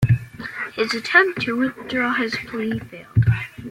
His 0.73 0.95
attempt 0.95 1.41
to 1.41 1.55
withdraw 1.55 2.15
his 2.15 2.35
plea 2.35 2.79
failed. 2.79 3.23